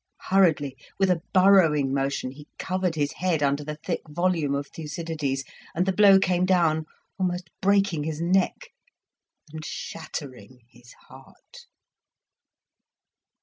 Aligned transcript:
Hurriedly, 0.31 0.77
with 0.97 1.11
a 1.11 1.21
burrowing 1.31 1.93
motion, 1.93 2.31
he 2.31 2.47
covered 2.57 2.95
his 2.95 3.11
head 3.13 3.43
under 3.43 3.63
the 3.63 3.75
thick 3.85 4.01
volume 4.09 4.55
of 4.55 4.65
Thucydides, 4.65 5.43
and 5.75 5.85
the 5.85 5.93
blow 5.93 6.17
came 6.17 6.43
down, 6.43 6.87
almost 7.19 7.51
breaking 7.61 8.05
his 8.05 8.19
neck, 8.19 8.69
and 9.53 9.63
shattering 9.63 10.61
his 10.71 10.91
heart. 11.07 11.67